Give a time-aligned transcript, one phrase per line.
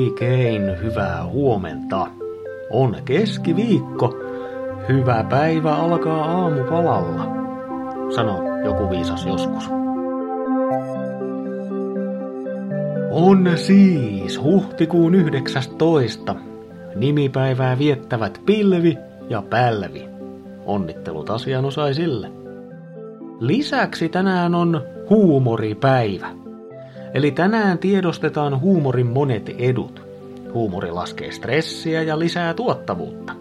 [0.00, 2.06] Oikein hyvää huomenta.
[2.70, 4.16] On keskiviikko.
[4.88, 7.24] Hyvä päivä alkaa aamupalalla,
[8.14, 9.70] sanoi joku viisas joskus.
[13.10, 16.34] On siis huhtikuun 19.
[16.94, 18.98] Nimipäivää viettävät Pilvi
[19.28, 20.08] ja Pälvi.
[20.66, 22.32] Onnittelut asianosaisille.
[23.40, 26.39] Lisäksi tänään on huumoripäivä.
[27.14, 30.02] Eli tänään tiedostetaan huumorin monet edut.
[30.54, 33.32] Huumori laskee stressiä ja lisää tuottavuutta.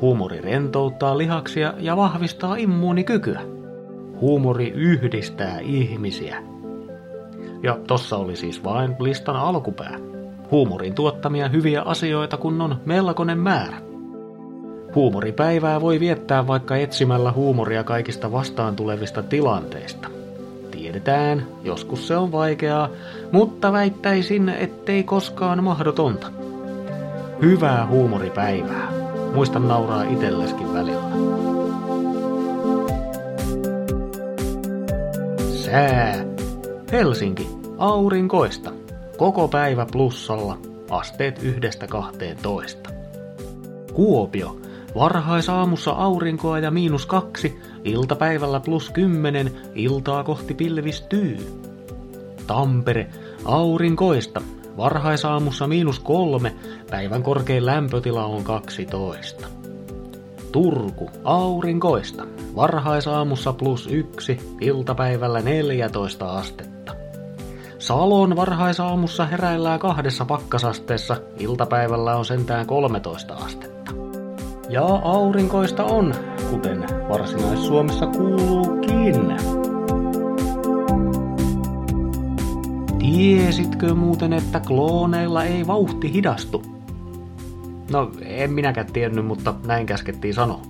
[0.00, 3.40] Huumori rentouttaa lihaksia ja vahvistaa immuunikykyä.
[4.20, 6.42] Huumori yhdistää ihmisiä.
[7.62, 9.98] Ja tossa oli siis vain listan alkupää.
[10.50, 13.76] Huumorin tuottamia hyviä asioita kun on melkoinen määrä.
[14.94, 20.17] Huumoripäivää voi viettää vaikka etsimällä huumoria kaikista vastaan tulevista tilanteista.
[20.78, 22.88] Tiedetään, joskus se on vaikeaa,
[23.32, 26.32] mutta väittäisin, ettei koskaan mahdotonta.
[27.42, 28.92] Hyvää huumoripäivää.
[29.34, 31.02] Muista nauraa itselleskin välillä.
[35.50, 36.24] Sää.
[36.92, 37.48] Helsinki.
[37.78, 38.70] Aurinkoista.
[39.16, 40.58] Koko päivä plussalla.
[40.90, 42.90] Asteet yhdestä kahteen toista.
[43.94, 44.56] Kuopio.
[44.94, 51.62] Varhaisaamussa aurinkoa ja miinus kaksi, iltapäivällä plus kymmenen, iltaa kohti pilvistyy.
[52.46, 53.10] Tampere,
[53.44, 54.42] aurinkoista,
[54.76, 56.56] varhaisaamussa miinus kolme,
[56.90, 59.46] päivän korkein lämpötila on 12.
[60.52, 66.92] Turku, aurinkoista, varhaisaamussa plus yksi, iltapäivällä 14 astetta.
[67.78, 74.07] Salon varhaisaamussa heräillään kahdessa pakkasasteessa, iltapäivällä on sentään 13 astetta.
[74.68, 76.14] Ja aurinkoista on,
[76.50, 79.34] kuten Varsinais-Suomessa kuuluukin.
[82.98, 86.62] Tiesitkö muuten, että klooneilla ei vauhti hidastu?
[87.90, 90.60] No, en minäkään tiennyt, mutta näin käskettiin sanoa.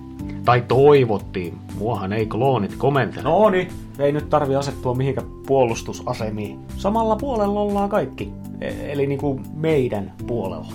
[0.45, 1.57] Tai toivottiin.
[1.79, 3.23] Muahan ei kloonit komentele.
[3.23, 3.67] No niin,
[3.99, 6.59] ei nyt tarvi asettua mihinkä puolustusasemiin.
[6.77, 8.33] Samalla puolella ollaan kaikki.
[8.61, 10.73] E- eli niinku meidän puolella.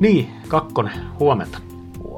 [0.00, 1.58] Niin, kakkonen, huomenta.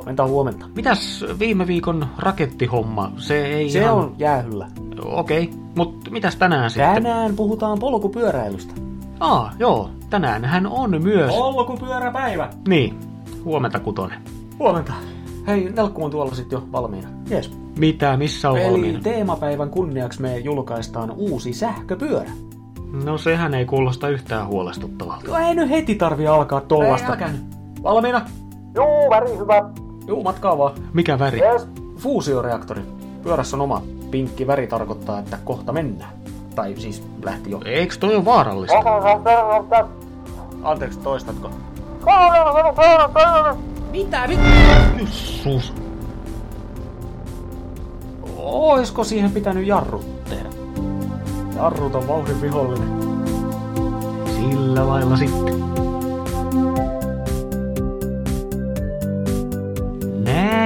[0.07, 0.67] Huomenta, huomenta.
[0.75, 3.13] Mitäs viime viikon rakettihomma?
[3.17, 3.95] Se ei Se ihan...
[3.95, 4.69] on jäähyllä.
[5.05, 5.59] Okei, okay.
[5.77, 6.95] mutta mitäs tänään sitten?
[6.95, 8.75] Tänään puhutaan polkupyöräilystä.
[9.21, 9.91] Aa, joo.
[10.11, 11.35] Tänään hän on myös...
[11.35, 12.51] Polkupyöräpäivä.
[12.69, 12.99] Niin,
[13.45, 14.19] huomenta kutonen.
[14.59, 14.93] Huomenta.
[15.47, 17.09] Hei, Nelkku on tuolla sitten jo valmiina.
[17.31, 17.53] Jees.
[17.79, 19.01] Mitä, missä on Eli valmiina?
[19.03, 22.31] teemapäivän kunniaksi me julkaistaan uusi sähköpyörä.
[23.05, 25.29] No sehän ei kuulosta yhtään huolestuttavalta.
[25.29, 27.07] No ei nyt heti tarvi alkaa tollasta.
[27.07, 27.43] Ei, älkää nyt.
[27.83, 28.21] Valmiina?
[28.75, 29.86] Juu, väri hyvä.
[30.07, 30.73] Juu, matkaa vaan.
[30.93, 31.41] Mikä väri?
[31.41, 31.69] Yes.
[31.97, 32.83] Fuusioreaktori.
[33.23, 36.13] Pyörässä on oma pinkki väri tarkoittaa, että kohta mennään.
[36.55, 37.61] Tai siis lähti jo.
[37.65, 38.77] Eiks toi on vaarallista?
[40.63, 41.51] Anteeksi, toistatko?
[43.91, 44.27] Mitä?
[44.29, 44.41] Mit?
[45.09, 45.73] Sus.
[48.37, 50.49] Oisko siihen pitänyt jarrut tehdä?
[51.57, 52.89] Jarrut on vauhdin vihollinen.
[54.27, 55.86] Sillä lailla sitten.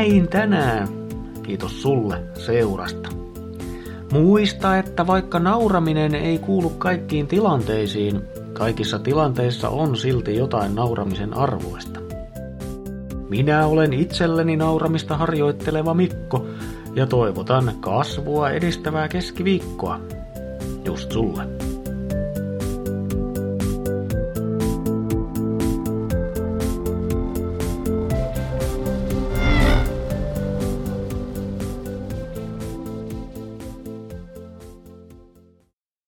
[0.01, 0.89] Näin tänään.
[1.43, 3.09] Kiitos sulle seurasta.
[4.13, 8.23] Muista, että vaikka nauraminen ei kuulu kaikkiin tilanteisiin,
[8.53, 12.01] kaikissa tilanteissa on silti jotain nauramisen arvoista.
[13.29, 16.47] Minä olen itselleni nauramista harjoitteleva Mikko
[16.95, 20.01] ja toivotan kasvua edistävää keskiviikkoa.
[20.85, 21.60] Just sulle.